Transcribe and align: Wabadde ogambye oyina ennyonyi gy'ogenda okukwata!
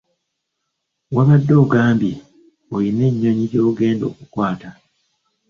Wabadde 1.15 1.53
ogambye 1.63 2.13
oyina 2.75 3.03
ennyonyi 3.09 3.45
gy'ogenda 3.51 4.03
okukwata! 4.11 4.69